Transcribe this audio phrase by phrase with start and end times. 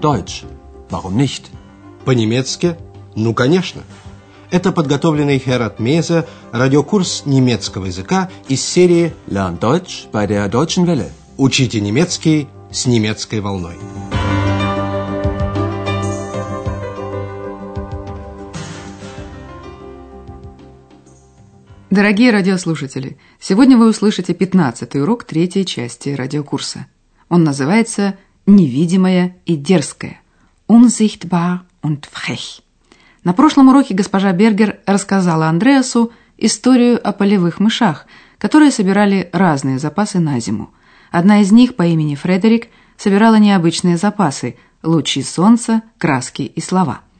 [0.00, 0.44] Deutsch.
[0.90, 1.50] Warum nicht?
[2.04, 2.76] По-немецки?
[3.14, 3.82] Ну, конечно.
[4.50, 11.10] Это подготовленный Херат Меза радиокурс немецкого языка из серии Lern Deutsch bei der Deutschen Welle.
[11.36, 13.76] «Учите немецкий с немецкой волной».
[21.90, 26.86] Дорогие радиослушатели, сегодня вы услышите 15 урок третьей части радиокурса.
[27.28, 28.16] Он называется
[28.50, 30.20] «Невидимая и дерзкая»
[30.66, 32.62] «Unsichtbar und frech».
[33.22, 38.06] На прошлом уроке госпожа Бергер рассказала Андреасу историю о полевых мышах,
[38.38, 40.70] которые собирали разные запасы на зиму.
[41.12, 47.02] Одна из них по имени Фредерик собирала необычные запасы– лучи солнца, краски и слова–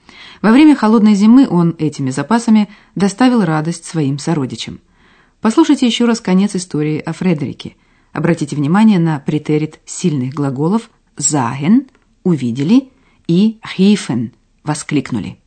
[0.43, 4.81] во время холодной зимы он этими запасами доставил радость своим сородичам.
[5.41, 7.77] Послушайте еще раз конец истории о Фредерике.
[8.13, 12.92] Обратите внимание на претерит сильных глаголов «sagen» – «увидели»
[13.28, 15.38] и «riefen» – «воскликнули».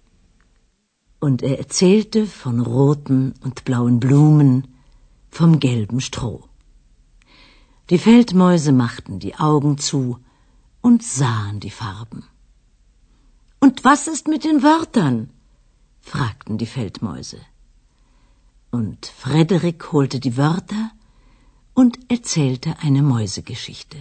[1.20, 4.68] Und er erzählte von roten und blauen Blumen,
[5.30, 6.44] vom gelben Stroh.
[7.90, 10.18] Die Feldmäuse machten die Augen zu
[10.80, 12.24] und sahen die Farben.
[13.60, 15.30] Und was ist mit den Wörtern?
[16.00, 17.40] fragten die Feldmäuse.
[18.70, 20.90] Und Frederik holte die Wörter
[21.74, 23.98] und erzählte eine Mäusegeschichte.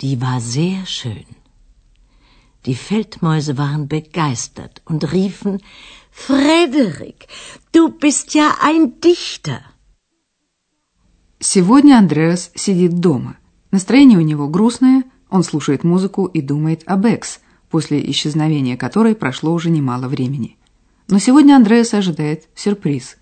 [0.00, 1.26] Die war sehr schön.
[2.66, 5.60] Die Feldmäuse waren begeistert und riefen
[6.10, 7.26] Frederik,
[7.72, 9.60] du bist ja ein Dichter.
[11.40, 13.36] Сегодня Андреас сидит дома.
[13.72, 17.40] Настроение у него грустное, он слушает музыку и думает об Экс–
[17.72, 20.58] после исчезновения которой прошло уже немало времени.
[21.08, 23.16] Но сегодня Андреас ожидает сюрприз.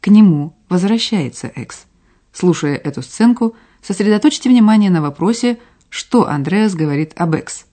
[0.00, 1.86] К нему возвращается Экс.
[2.32, 7.66] Слушая эту сценку, сосредоточьте внимание на вопросе, что Андреас говорит об Экс.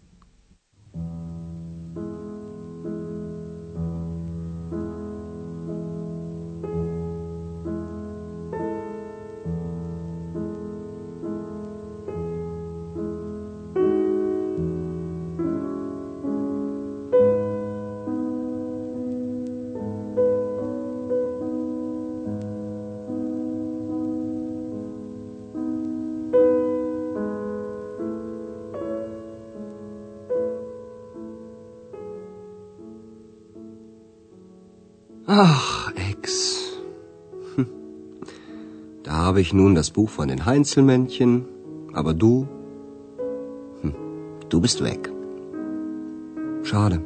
[39.33, 41.45] Habe ich nun das Buch von den Heinzelmännchen,
[41.91, 42.47] aber du,
[43.81, 43.95] hm,
[44.47, 45.11] du bist weg.
[46.61, 47.01] Schade.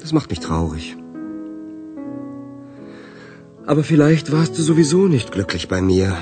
[0.00, 0.96] Das macht mich traurig.
[3.66, 6.16] Aber vielleicht warst du sowieso nicht glücklich bei mir.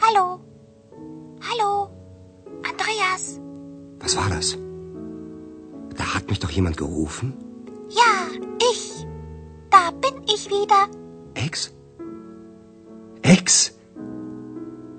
[0.00, 0.40] Hallo.
[1.50, 1.90] Hallo.
[2.70, 3.38] Andreas.
[4.00, 4.56] Was war das?
[5.94, 7.34] Da hat mich doch jemand gerufen.
[7.90, 8.12] Ja,
[8.72, 9.06] ich.
[9.68, 10.88] Da bin ich wieder.
[11.34, 11.74] Ex?
[13.48, 13.72] Ex?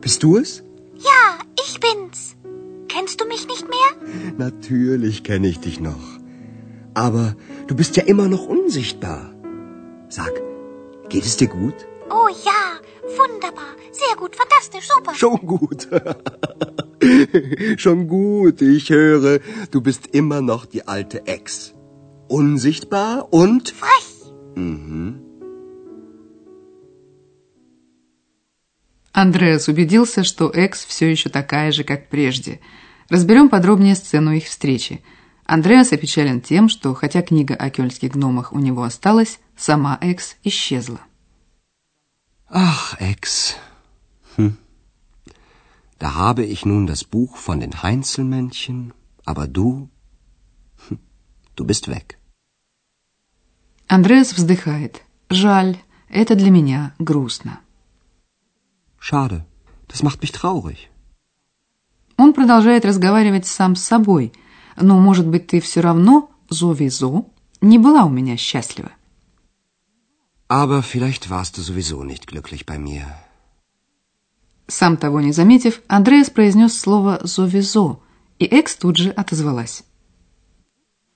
[0.02, 0.64] Bist du es?
[0.96, 2.36] Ja, ich bin's.
[2.88, 3.92] Kennst du mich nicht mehr?
[4.40, 6.18] Natürlich kenne ich dich noch.
[6.96, 7.36] Aber
[7.68, 9.36] du bist ja immer noch unsichtbar.
[10.10, 10.32] Sag,
[11.10, 11.76] geht es dir gut?
[12.10, 12.62] Oh ja,
[13.20, 13.76] wunderbar.
[13.92, 15.14] Sehr gut, fantastisch, super.
[15.14, 15.88] Schon gut.
[17.78, 21.76] Schon gut, ich höre, du bist immer noch die alte Ex
[22.28, 24.34] unsichtbar und frech.
[24.56, 25.19] Mhm.
[29.22, 32.62] Андреас убедился, что Экс все еще такая же, как прежде.
[33.10, 35.04] Разберем подробнее сцену их встречи.
[35.46, 41.02] Андреас опечален тем, что, хотя книга о кёльнских гномах у него осталась, сама Экс исчезла.
[42.48, 43.56] Ach, Ex.
[44.38, 44.56] Hm.
[46.00, 48.94] Da habe ich nun das Buch von den Heinzelmännchen,
[49.26, 49.90] aber du,
[50.88, 51.00] hm,
[51.58, 52.18] du bist weg.
[53.88, 55.04] Андреас вздыхает.
[55.30, 57.60] Жаль, это для меня грустно.
[59.00, 59.46] Schade,
[59.88, 60.90] das macht mich traurig.
[62.18, 64.34] Он продолжает разговаривать сам с собой.
[64.76, 67.32] Но, может быть, ты все равно, sowieso,
[67.62, 68.92] не была у меня счастлива.
[70.48, 73.06] Aber vielleicht warst du sowieso nicht glücklich bei mir.
[74.68, 78.02] Сам того не заметив, Андреас произнес слово «sowieso»,
[78.38, 79.84] и Экс тут же отозвалась.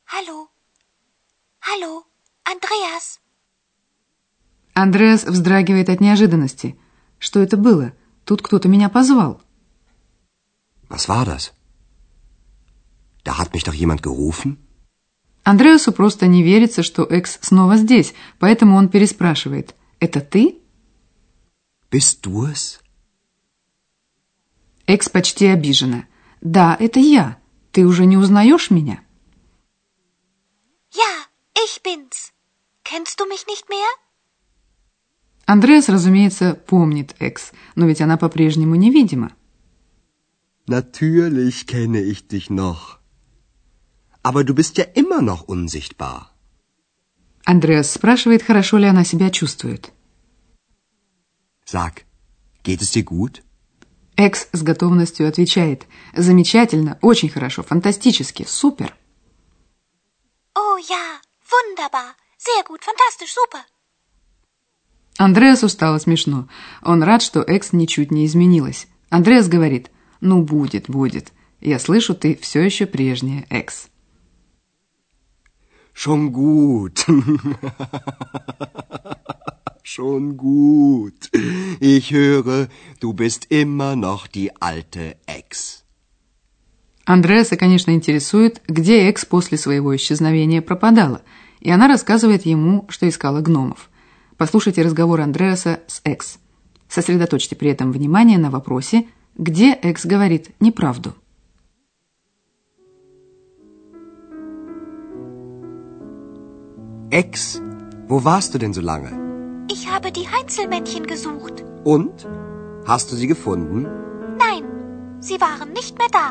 [0.06, 0.48] Hallo.
[1.62, 2.04] Hallo.
[2.46, 3.20] Andreas.
[4.74, 6.78] Андреас вздрагивает от неожиданности.
[7.24, 7.94] Что это было?
[8.26, 9.42] Тут кто-то меня позвал.
[10.90, 11.54] Was war das?
[13.24, 14.58] Da hat mich doch jemand gerufen?
[15.46, 19.74] Андреасу просто не верится, что Экс снова здесь, поэтому он переспрашивает.
[20.02, 20.60] «Это ты?»
[21.90, 22.82] Bist du es?
[24.86, 26.08] Экс почти обижена.
[26.42, 27.38] Да, это я.
[27.72, 29.02] Ты уже не узнаешь меня?
[30.92, 31.14] Ja,
[31.56, 32.34] ich bin's.
[32.84, 33.88] Kennst du mich nicht mehr?
[35.46, 39.34] Андреас, разумеется, помнит Экс, но ведь она по-прежнему невидима.
[40.68, 43.00] Natürlich kenne ich dich noch.
[44.24, 46.30] Aber du bist ja immer noch unsichtbar.
[47.46, 49.92] Андреас спрашивает, хорошо ли она себя чувствует.
[51.66, 52.06] Sag,
[52.64, 53.42] geht es dir gut?
[54.16, 55.86] Экс с готовностью отвечает.
[56.16, 58.96] Замечательно, очень хорошо, фантастически, супер.
[60.56, 61.20] Oh ja,
[61.52, 62.16] wunderbar.
[62.38, 63.66] Sehr gut, fantastisch, super.
[65.18, 66.48] Андреасу стало смешно.
[66.82, 68.88] Он рад, что Экс ничуть не изменилась.
[69.10, 71.32] Андреас говорит, ну будет, будет.
[71.62, 73.90] Я слышу, ты все еще прежняя, Экс.
[75.94, 77.06] Schon gut.
[79.84, 81.30] Schon gut.
[81.80, 82.68] Ich höre,
[83.00, 85.84] du bist immer noch die alte Ex.
[87.06, 91.22] Андреаса, конечно, интересует, где Экс после своего исчезновения пропадала,
[91.60, 93.90] и она рассказывает ему, что искала гномов.
[94.38, 96.40] Послушайте разговор Андреаса с Экс.
[96.88, 99.06] Сосредоточьте при этом внимание на вопросе,
[99.38, 101.14] где Экс говорит неправду.
[107.12, 107.62] Ex,
[108.08, 109.12] wo warst du denn so lange?
[109.70, 111.64] Ich habe die Heinzelmännchen gesucht.
[111.86, 112.28] Und?
[112.88, 113.88] Hast du sie gefunden?
[114.46, 114.64] Nein,
[115.22, 116.28] sie waren nicht mehr da.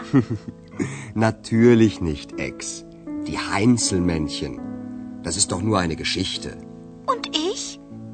[1.15, 2.85] Natürlich nicht, Ex.
[3.29, 4.59] Die Heinzelmännchen.
[5.23, 6.51] Das ist doch nur eine Geschichte.
[7.07, 7.52] Und ich?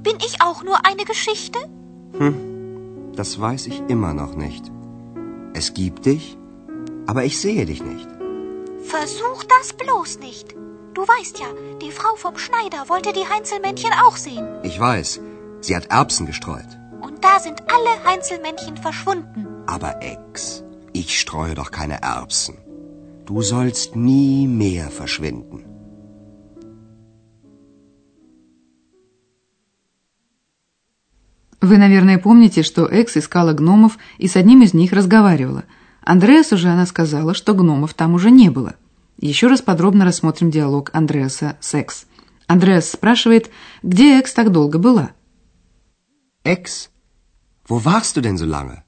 [0.09, 1.59] Bin ich auch nur eine Geschichte?
[3.15, 4.65] Das weiß ich immer noch nicht.
[5.53, 6.39] Es gibt dich,
[7.07, 8.09] aber ich sehe dich nicht.
[8.85, 10.57] Versuch das bloß nicht.
[10.95, 11.49] Du weißt ja,
[11.83, 14.49] die Frau vom Schneider wollte die Heinzelmännchen auch sehen.
[14.63, 15.21] Ich weiß,
[15.61, 16.79] sie hat Erbsen gestreut.
[17.03, 19.47] Und da sind alle Heinzelmännchen verschwunden.
[19.67, 20.65] Aber Ex,
[20.95, 22.57] ich streue doch keine Erbsen.
[23.27, 25.68] Du sollst nie mehr verschwinden.
[31.61, 35.65] Вы, наверное, помните, что Экс искала гномов и с одним из них разговаривала.
[36.03, 38.77] Андреасу же она сказала, что гномов там уже не было.
[39.19, 42.07] Еще раз подробно рассмотрим диалог Андреаса с Экс.
[42.47, 43.51] Андреас спрашивает,
[43.83, 45.11] где Экс так долго была.
[46.45, 46.89] Ex,
[47.69, 48.83] wo warst du denn so lange?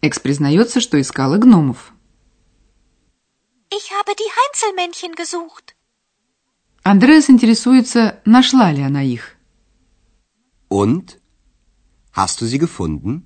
[0.00, 1.92] Экс признается, что искала гномов.
[3.70, 5.74] Ich habe die Heinzelmännchen gesucht.
[6.84, 9.36] Андреас интересуется, нашла ли она их.
[10.68, 11.18] Und?
[12.14, 13.24] Hast du sie gefunden?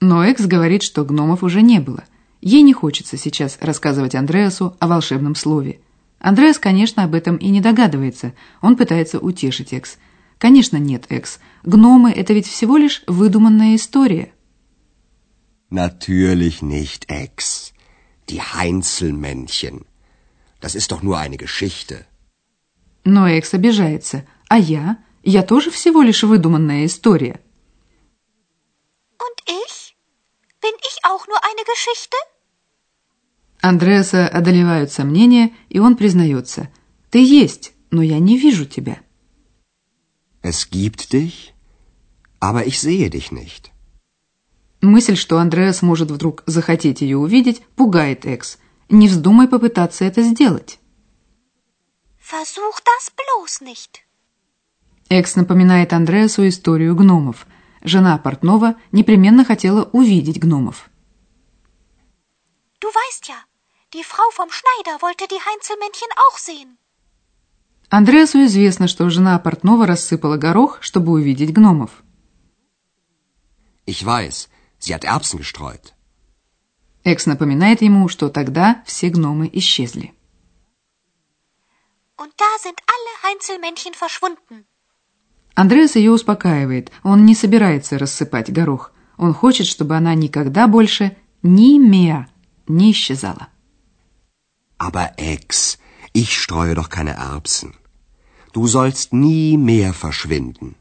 [0.00, 2.04] Но Экс говорит, что гномов уже не было.
[2.40, 5.80] Ей не хочется сейчас рассказывать Андреасу о волшебном слове.
[6.18, 8.34] Андреас, конечно, об этом и не догадывается.
[8.60, 9.96] Он пытается утешить Экс.
[10.38, 11.38] Конечно, нет, Экс.
[11.62, 14.32] Гномы— это ведь всего лишь выдуманная история.
[15.70, 17.72] Natürlich nicht, Ex.
[18.28, 19.84] Die Heinzelmännchen.
[20.60, 22.06] Das ist doch nur eine Geschichte.
[23.04, 24.24] Но Экс обижается.
[24.48, 24.98] А я?
[25.22, 27.40] Я тоже всего лишь выдуманная история.
[29.46, 29.96] Ich?
[30.60, 32.16] Bin ich auch nur eine Geschichte?
[33.62, 36.68] Андреаса одолевают сомнения, и он признается.
[37.10, 39.00] Ты есть, но я не вижу тебя.
[40.42, 41.54] Es gibt dich,
[42.40, 43.70] aber ich sehe dich nicht.
[44.82, 48.58] Мысль, что Андреас может вдруг захотеть ее увидеть, пугает Экс.
[48.88, 50.78] Не вздумай попытаться это сделать.
[52.20, 54.02] Versuch das bloß nicht.
[55.08, 57.46] Экс напоминает Андреасу историю гномов.
[57.82, 60.90] Жена портного непременно хотела увидеть гномов.
[62.80, 63.38] Du weißt ja,
[63.92, 66.78] die Frau vom Schneider wollte die Heinzelmännchen auch sehen.
[67.88, 72.02] Андреасу известно, что жена портного рассыпала горох, чтобы увидеть гномов.
[73.86, 74.48] Ich weiß,
[74.80, 75.92] sie hat Erbsen gestreut.
[77.04, 80.12] Экс напоминает ему, что тогда все гномы исчезли.
[82.16, 84.66] Und da sind alle Heinzelmännchen verschwunden.
[85.56, 86.92] Андреас ее успокаивает.
[87.02, 88.92] Он не собирается рассыпать горох.
[89.16, 92.26] Он хочет, чтобы она никогда больше ни меа
[92.68, 93.48] не исчезала.
[94.78, 95.78] Aber Ex,
[96.12, 97.72] ich streue doch keine Erbsen.
[98.52, 100.76] Du sollst nie mehr verschwinden.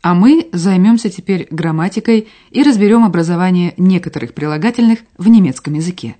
[0.00, 6.14] А мы займемся теперь грамматикой и разберем образование некоторых прилагательных в немецком языке.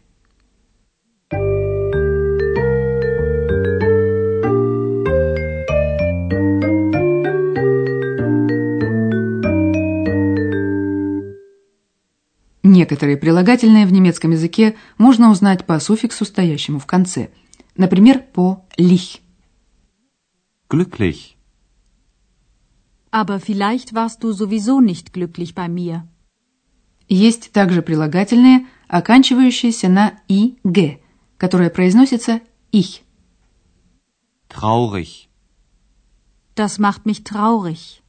[12.70, 17.30] Некоторые прилагательные в немецком языке можно узнать по суффиксу, стоящему в конце.
[17.78, 19.22] Например, по «lich».
[20.68, 21.38] Glücklich.
[23.10, 26.06] Aber vielleicht warst du sowieso nicht glücklich bei mir.
[27.08, 30.98] Есть также прилагательные, оканчивающиеся на «и-г»,
[31.38, 33.00] которое произносится «их».
[34.50, 35.30] Traurig.
[36.54, 38.02] Das macht mich traurig.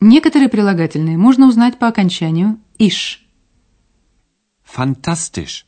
[0.00, 3.23] Некоторые прилагательные можно узнать по окончанию «иш».
[4.74, 5.66] Fantastisch.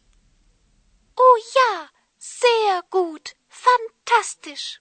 [1.17, 1.87] Oh ja,
[2.19, 3.37] sehr gut.
[3.49, 4.81] Fantastisch.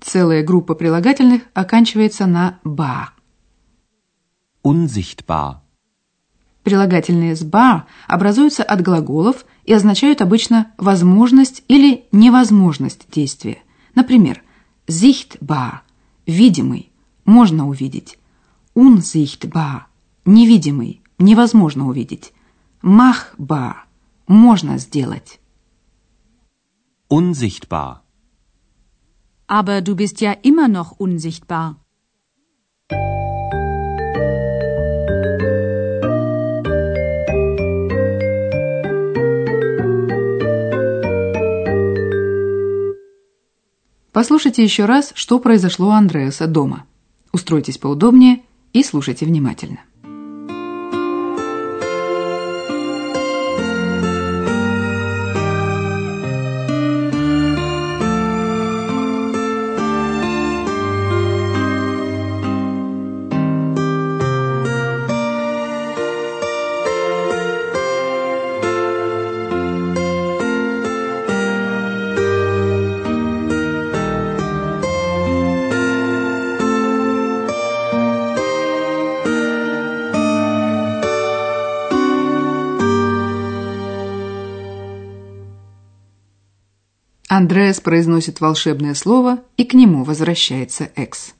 [0.00, 3.10] Целая группа прилагательных оканчивается на «ба».
[4.62, 5.56] Unsichtbar.
[6.62, 13.64] Прилагательные с «ба» образуются от глаголов и означают обычно возможность или невозможность действия.
[13.96, 14.44] Например,
[14.86, 15.80] sichtbar–
[16.26, 16.92] видимый,
[17.24, 18.16] можно увидеть.
[18.76, 19.86] Unsichtbar–
[20.24, 22.32] невидимый, невозможно увидеть.
[22.82, 23.86] Machbar–
[24.26, 25.38] можно сделать.
[27.08, 28.02] Unsichtbar.
[29.46, 31.76] Aber du bist ja immer noch unsichtbar.
[44.12, 46.86] Послушайте еще раз, что произошло у Андреаса дома.
[47.32, 49.78] Устройтесь поудобнее и слушайте внимательно.
[87.34, 91.32] Андреас произносит волшебное слово, и к нему возвращается Экс.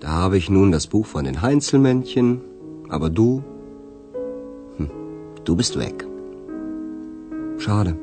[0.00, 2.40] Da habe ich nun das Buch von den Heinzelmännchen,
[2.88, 3.42] aber du,
[4.76, 4.90] hm,
[5.44, 6.06] du bist weg.
[7.58, 7.96] Schade.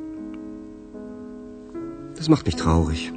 [2.16, 3.14] Das macht mich traurig.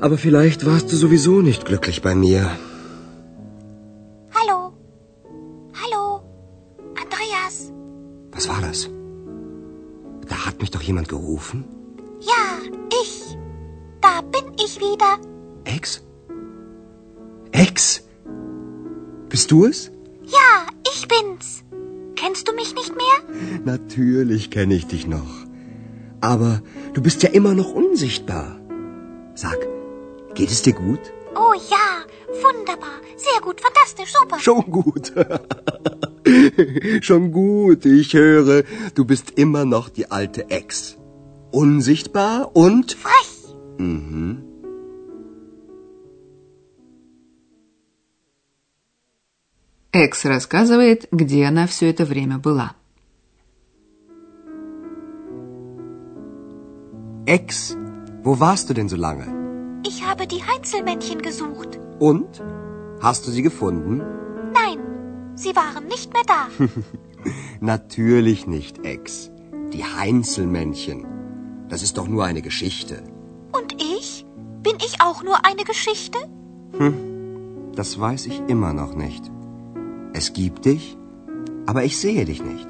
[0.00, 2.50] Aber vielleicht warst du sowieso nicht glücklich bei mir.
[4.34, 4.72] Hallo.
[5.80, 6.22] Hallo.
[7.02, 7.72] Andreas.
[8.32, 8.90] Was war das?
[10.28, 11.64] Da hat mich doch jemand gerufen.
[12.20, 12.44] Ja,
[13.02, 13.36] ich.
[14.00, 15.31] Da bin ich wieder.
[15.64, 16.02] Ex?
[17.52, 18.02] Ex?
[19.28, 19.90] Bist du es?
[20.24, 21.64] Ja, ich bin's.
[22.16, 23.60] Kennst du mich nicht mehr?
[23.64, 25.46] Natürlich kenne ich dich noch.
[26.20, 26.62] Aber
[26.94, 28.60] du bist ja immer noch unsichtbar.
[29.34, 29.58] Sag,
[30.34, 31.00] geht es dir gut?
[31.34, 32.04] Oh ja,
[32.42, 33.00] wunderbar.
[33.16, 34.38] Sehr gut, fantastisch, super.
[34.38, 35.12] Schon gut.
[37.00, 38.62] Schon gut, ich höre,
[38.94, 40.98] du bist immer noch die alte Ex.
[41.50, 42.92] Unsichtbar und...
[42.92, 43.54] Frech.
[43.78, 44.51] Mhm.
[49.91, 52.75] Экс рассказывает, где она все это время была.
[57.25, 57.75] Ex,
[58.23, 59.27] wo warst du denn so lange?
[59.85, 61.79] Ich habe die Heinzelmännchen gesucht.
[61.99, 62.41] Und?
[63.01, 64.01] Hast du sie gefunden?
[64.53, 64.79] Nein,
[65.35, 66.47] sie waren nicht mehr da.
[67.59, 69.31] Natürlich nicht, Ex.
[69.73, 71.05] Die Heinzelmännchen.
[71.69, 73.03] Das ist doch nur eine Geschichte.
[73.51, 74.25] Und ich?
[74.63, 76.17] Bin ich auch nur eine Geschichte?
[77.75, 79.31] Das weiß ich immer noch nicht.
[80.13, 80.97] Es gibt dich,
[81.65, 82.67] aber ich sehe dich nicht.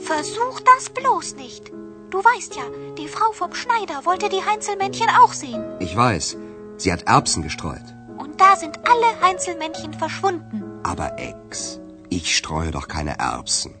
[0.00, 1.72] Versuch das bloß nicht.
[2.10, 2.66] Du weißt ja,
[2.98, 5.62] die Frau vom Schneider wollte die Heinzelmännchen auch sehen.
[5.80, 6.36] Ich weiß,
[6.76, 7.88] sie hat Erbsen gestreut.
[8.22, 10.62] Und da sind alle Heinzelmännchen verschwunden.
[10.82, 13.72] Aber Ex, ich streue doch keine Erbsen.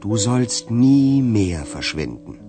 [0.00, 2.40] Du sollst nie mehr verschwinden.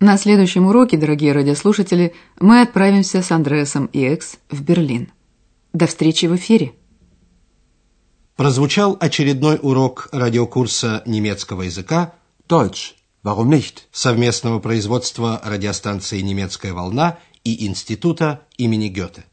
[0.00, 5.12] На следующем уроке, дорогие радиослушатели, мы отправимся с Андреасом и Экс в Берлин.
[5.73, 6.73] До встречи в эфире.
[8.35, 12.13] Прозвучал очередной урок радиокурса немецкого языка
[12.47, 12.93] Deutsch.
[13.23, 13.87] Warum nicht?
[13.91, 19.25] совместного производства радиостанции «Немецкая волна» и Института имени Гёте.